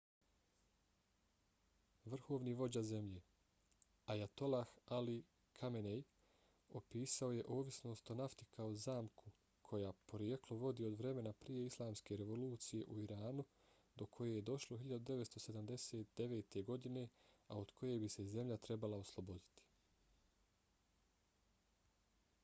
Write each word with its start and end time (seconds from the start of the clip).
vrhovni 2.11 2.53
vođa 2.61 2.81
zemlje 2.91 3.19
ayatollah 4.13 4.71
ali 4.99 5.17
khamenei 5.59 5.99
opisao 6.79 7.29
je 7.35 7.43
ovisnost 7.57 8.09
o 8.13 8.15
nafti 8.23 8.47
kao 8.55 8.73
zamku 8.87 9.33
koja 9.69 9.91
porijeklo 10.13 10.57
vodi 10.65 10.87
od 10.89 10.97
vremena 11.03 11.33
prije 11.45 11.67
islamske 11.71 12.17
revolucije 12.25 12.87
u 12.95 12.99
iranu 13.05 13.45
do 14.01 14.09
koje 14.17 14.35
je 14.39 14.47
došlo 14.51 14.81
1979. 14.85 16.61
godine 16.73 17.07
a 17.47 17.59
od 17.65 17.75
koje 17.81 18.01
bi 18.05 18.09
se 18.17 18.25
zemlja 18.33 18.57
trebala 18.69 19.03
osloboditi 19.07 19.69